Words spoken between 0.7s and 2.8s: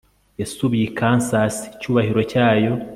i Kansas icyubahiro cyayo